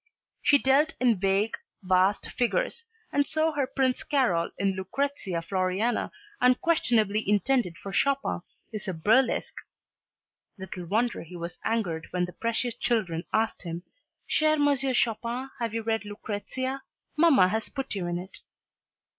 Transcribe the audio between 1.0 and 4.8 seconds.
vague, vast figures, and so her Prince Karol in